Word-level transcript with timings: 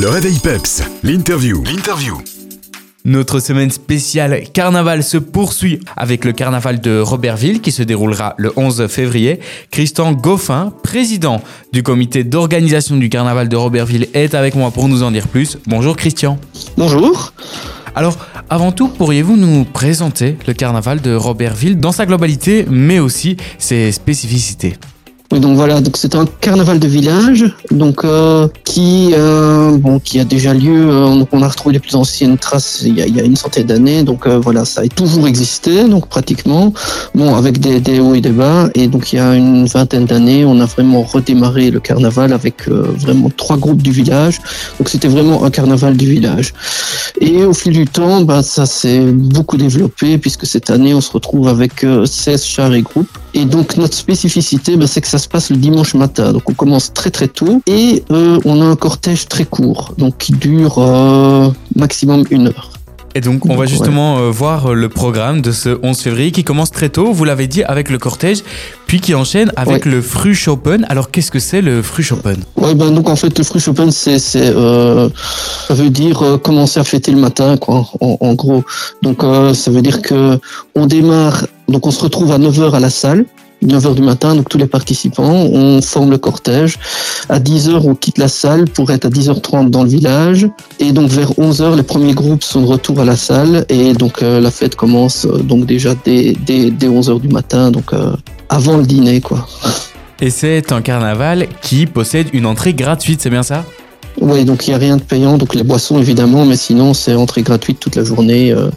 Le 0.00 0.08
réveil 0.08 0.38
peps, 0.38 0.82
l'interview. 1.02 1.62
L'interview. 1.62 2.22
Notre 3.04 3.38
semaine 3.38 3.70
spéciale 3.70 4.44
carnaval 4.50 5.04
se 5.04 5.18
poursuit 5.18 5.80
avec 5.94 6.24
le 6.24 6.32
carnaval 6.32 6.80
de 6.80 7.00
Robertville 7.00 7.60
qui 7.60 7.70
se 7.70 7.82
déroulera 7.82 8.34
le 8.38 8.50
11 8.56 8.86
février. 8.86 9.40
Christian 9.70 10.12
Goffin, 10.12 10.72
président 10.82 11.42
du 11.74 11.82
comité 11.82 12.24
d'organisation 12.24 12.96
du 12.96 13.10
carnaval 13.10 13.50
de 13.50 13.56
Robertville, 13.56 14.08
est 14.14 14.32
avec 14.32 14.54
moi 14.54 14.70
pour 14.70 14.88
nous 14.88 15.02
en 15.02 15.10
dire 15.10 15.28
plus. 15.28 15.58
Bonjour 15.66 15.98
Christian. 15.98 16.38
Bonjour. 16.78 17.34
Alors, 17.94 18.16
avant 18.48 18.72
tout, 18.72 18.88
pourriez-vous 18.88 19.36
nous 19.36 19.64
présenter 19.66 20.38
le 20.46 20.54
carnaval 20.54 21.02
de 21.02 21.14
Robertville 21.14 21.78
dans 21.78 21.92
sa 21.92 22.06
globalité, 22.06 22.64
mais 22.70 23.00
aussi 23.00 23.36
ses 23.58 23.92
spécificités? 23.92 24.78
Donc 25.38 25.54
voilà, 25.54 25.80
donc 25.80 25.96
c'est 25.96 26.16
un 26.16 26.24
carnaval 26.26 26.80
de 26.80 26.88
village, 26.88 27.44
donc 27.70 28.04
euh, 28.04 28.48
qui 28.64 29.10
euh, 29.12 29.78
bon 29.78 30.00
qui 30.00 30.18
a 30.18 30.24
déjà 30.24 30.52
lieu. 30.52 30.90
Euh, 30.90 31.24
on 31.30 31.42
a 31.42 31.48
retrouvé 31.48 31.74
les 31.74 31.78
plus 31.78 31.94
anciennes 31.94 32.36
traces 32.36 32.82
il 32.84 32.98
y 32.98 33.02
a, 33.02 33.06
il 33.06 33.16
y 33.16 33.20
a 33.20 33.22
une 33.22 33.36
centaine 33.36 33.66
d'années. 33.66 34.02
Donc 34.02 34.26
euh, 34.26 34.40
voilà, 34.40 34.64
ça 34.64 34.80
a 34.80 34.88
toujours 34.88 35.28
existé, 35.28 35.84
donc 35.84 36.08
pratiquement. 36.08 36.72
Bon, 37.14 37.36
avec 37.36 37.60
des, 37.60 37.78
des, 37.78 38.00
hauts 38.00 38.14
et 38.14 38.20
des 38.20 38.30
bas. 38.30 38.70
Et 38.74 38.88
donc 38.88 39.12
il 39.12 39.16
y 39.16 39.18
a 39.20 39.36
une 39.36 39.66
vingtaine 39.66 40.04
d'années, 40.04 40.44
on 40.44 40.58
a 40.58 40.66
vraiment 40.66 41.02
redémarré 41.02 41.70
le 41.70 41.78
carnaval 41.78 42.32
avec 42.32 42.68
euh, 42.68 42.88
vraiment 42.96 43.30
trois 43.36 43.56
groupes 43.56 43.82
du 43.82 43.92
village. 43.92 44.40
Donc 44.78 44.88
c'était 44.88 45.08
vraiment 45.08 45.44
un 45.44 45.50
carnaval 45.50 45.96
du 45.96 46.06
village. 46.06 46.54
Et 47.20 47.44
au 47.44 47.54
fil 47.54 47.72
du 47.72 47.86
temps, 47.86 48.22
bah, 48.22 48.42
ça 48.42 48.66
s'est 48.66 49.00
beaucoup 49.00 49.56
développé 49.56 50.18
puisque 50.18 50.46
cette 50.46 50.70
année 50.70 50.92
on 50.92 51.00
se 51.00 51.12
retrouve 51.12 51.46
avec 51.46 51.86
16 52.04 52.44
chars 52.44 52.74
et 52.74 52.82
groupes. 52.82 53.16
Et 53.34 53.44
donc 53.44 53.76
notre 53.76 53.94
spécificité, 53.96 54.76
bah, 54.76 54.86
c'est 54.86 55.00
que 55.00 55.06
ça 55.08 55.18
se 55.18 55.28
passe 55.28 55.50
le 55.50 55.56
dimanche 55.56 55.94
matin. 55.94 56.32
Donc 56.32 56.48
on 56.50 56.54
commence 56.54 56.92
très 56.92 57.10
très 57.10 57.28
tôt 57.28 57.62
et 57.66 58.02
euh, 58.10 58.38
on 58.44 58.60
a 58.60 58.64
un 58.64 58.76
cortège 58.76 59.26
très 59.28 59.44
court, 59.44 59.94
donc 59.98 60.18
qui 60.18 60.32
dure 60.32 60.78
euh, 60.78 61.48
maximum 61.76 62.24
une 62.30 62.48
heure. 62.48 62.70
Et 63.16 63.20
donc, 63.20 63.44
on 63.46 63.56
va 63.56 63.66
justement 63.66 64.18
euh, 64.18 64.30
voir 64.30 64.72
le 64.72 64.88
programme 64.88 65.42
de 65.42 65.50
ce 65.50 65.76
11 65.82 65.98
février 65.98 66.30
qui 66.30 66.44
commence 66.44 66.70
très 66.70 66.90
tôt, 66.90 67.12
vous 67.12 67.24
l'avez 67.24 67.48
dit, 67.48 67.64
avec 67.64 67.90
le 67.90 67.98
cortège, 67.98 68.44
puis 68.86 69.00
qui 69.00 69.16
enchaîne 69.16 69.50
avec 69.56 69.84
Ouais. 69.84 69.90
le 69.90 70.00
Frühschoppen. 70.00 70.84
Alors, 70.88 71.10
qu'est-ce 71.10 71.32
que 71.32 71.40
c'est 71.40 71.60
le 71.60 71.82
Frühschoppen 71.82 72.36
Ouais, 72.56 72.72
ben 72.76 72.92
donc 72.92 73.08
en 73.08 73.16
fait 73.16 73.36
le 73.36 73.42
Frühschoppen 73.42 73.90
c'est 73.90 74.20
c'est 74.20 74.52
euh, 74.54 75.08
ça 75.66 75.74
veut 75.74 75.90
dire 75.90 76.22
euh, 76.22 76.38
commencer 76.38 76.78
à 76.78 76.84
fêter 76.84 77.10
le 77.10 77.18
matin 77.18 77.56
quoi 77.56 77.84
en, 78.00 78.16
en 78.20 78.34
gros. 78.34 78.62
Donc 79.02 79.24
euh, 79.24 79.54
ça 79.54 79.72
veut 79.72 79.82
dire 79.82 80.02
que 80.02 80.38
on 80.76 80.86
démarre 80.86 81.46
donc 81.70 81.86
on 81.86 81.90
se 81.90 82.02
retrouve 82.02 82.32
à 82.32 82.38
9h 82.38 82.72
à 82.72 82.80
la 82.80 82.90
salle 82.90 83.24
9h 83.64 83.94
du 83.94 84.02
matin, 84.02 84.34
donc 84.34 84.48
tous 84.48 84.58
les 84.58 84.66
participants, 84.66 85.30
on 85.30 85.82
forme 85.82 86.10
le 86.10 86.18
cortège. 86.18 86.78
À 87.28 87.38
10h, 87.38 87.80
on 87.84 87.94
quitte 87.94 88.18
la 88.18 88.28
salle 88.28 88.64
pour 88.64 88.90
être 88.90 89.04
à 89.04 89.10
10h30 89.10 89.70
dans 89.70 89.82
le 89.82 89.90
village. 89.90 90.48
Et 90.78 90.92
donc 90.92 91.10
vers 91.10 91.32
11h, 91.32 91.76
les 91.76 91.82
premiers 91.82 92.14
groupes 92.14 92.42
sont 92.42 92.62
de 92.62 92.66
retour 92.66 93.00
à 93.00 93.04
la 93.04 93.16
salle. 93.16 93.66
Et 93.68 93.92
donc 93.92 94.22
euh, 94.22 94.40
la 94.40 94.50
fête 94.50 94.76
commence 94.76 95.26
euh, 95.26 95.38
donc 95.38 95.66
déjà 95.66 95.94
dès, 96.04 96.32
dès, 96.32 96.70
dès 96.70 96.88
11h 96.88 97.20
du 97.20 97.28
matin, 97.28 97.70
donc 97.70 97.92
euh, 97.92 98.16
avant 98.48 98.78
le 98.78 98.84
dîner 98.84 99.20
quoi. 99.20 99.46
Et 100.22 100.30
c'est 100.30 100.72
un 100.72 100.82
carnaval 100.82 101.46
qui 101.62 101.86
possède 101.86 102.28
une 102.32 102.46
entrée 102.46 102.74
gratuite, 102.74 103.20
c'est 103.20 103.30
bien 103.30 103.42
ça? 103.42 103.64
Oui, 104.20 104.44
donc 104.44 104.66
il 104.66 104.70
n'y 104.70 104.74
a 104.74 104.78
rien 104.78 104.98
de 104.98 105.02
payant, 105.02 105.38
donc 105.38 105.54
les 105.54 105.62
boissons 105.62 105.98
évidemment, 105.98 106.44
mais 106.44 106.56
sinon 106.56 106.92
c'est 106.92 107.14
entrée 107.14 107.40
gratuite 107.42 107.80
toute 107.80 107.96
la 107.96 108.04
journée. 108.04 108.52
euh. 108.52 108.70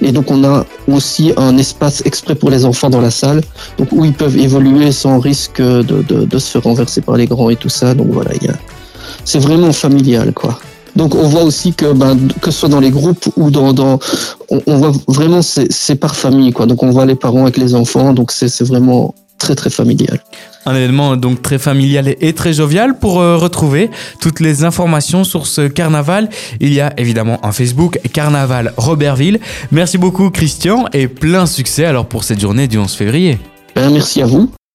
Et 0.00 0.10
donc 0.10 0.30
on 0.30 0.42
a 0.42 0.64
aussi 0.88 1.32
un 1.36 1.58
espace 1.58 2.02
exprès 2.06 2.34
pour 2.34 2.48
les 2.48 2.64
enfants 2.64 2.88
dans 2.88 3.02
la 3.02 3.10
salle, 3.10 3.42
donc 3.76 3.88
où 3.92 4.06
ils 4.06 4.14
peuvent 4.14 4.38
évoluer 4.38 4.92
sans 4.92 5.18
risque 5.18 5.60
de, 5.60 5.82
de, 5.82 6.24
de 6.24 6.38
se 6.38 6.50
faire 6.52 6.62
renverser 6.62 7.02
par 7.02 7.16
les 7.18 7.26
grands 7.26 7.50
et 7.50 7.56
tout 7.56 7.68
ça. 7.68 7.94
Donc 7.94 8.08
voilà, 8.10 8.30
a... 8.30 8.54
c'est 9.24 9.38
vraiment 9.38 9.72
familial 9.72 10.32
quoi. 10.32 10.58
Donc 10.96 11.14
on 11.14 11.28
voit 11.28 11.42
aussi 11.42 11.74
que 11.74 11.92
ben, 11.92 12.16
que 12.40 12.50
ce 12.50 12.60
soit 12.60 12.70
dans 12.70 12.80
les 12.80 12.90
groupes 12.90 13.26
ou 13.36 13.50
dans, 13.50 13.74
dans 13.74 13.98
on, 14.48 14.62
on 14.66 14.76
voit 14.78 14.92
vraiment 15.08 15.42
c'est 15.42 15.96
par 15.96 16.16
famille 16.16 16.52
quoi. 16.52 16.64
Donc 16.64 16.82
on 16.82 16.90
voit 16.90 17.04
les 17.04 17.16
parents 17.16 17.42
avec 17.42 17.58
les 17.58 17.74
enfants, 17.74 18.14
donc 18.14 18.32
c'est 18.32 18.62
vraiment 18.62 19.14
très 19.46 19.54
très 19.54 19.70
familial. 19.70 20.20
Un 20.66 20.74
événement 20.74 21.16
donc 21.16 21.40
très 21.40 21.58
familial 21.58 22.14
et 22.20 22.32
très 22.32 22.52
jovial. 22.52 22.98
Pour 22.98 23.20
euh, 23.20 23.36
retrouver 23.36 23.90
toutes 24.20 24.40
les 24.40 24.64
informations 24.64 25.22
sur 25.22 25.46
ce 25.46 25.68
carnaval, 25.68 26.28
il 26.60 26.72
y 26.72 26.80
a 26.80 26.92
évidemment 26.96 27.38
un 27.46 27.52
Facebook 27.52 28.00
Carnaval 28.12 28.72
Robertville. 28.76 29.38
Merci 29.70 29.98
beaucoup 29.98 30.30
Christian 30.30 30.86
et 30.92 31.06
plein 31.06 31.46
succès 31.46 31.84
alors 31.84 32.06
pour 32.06 32.24
cette 32.24 32.40
journée 32.40 32.66
du 32.66 32.76
11 32.76 32.92
février. 32.92 33.38
Ben, 33.76 33.90
merci 33.90 34.20
à 34.20 34.26
vous. 34.26 34.50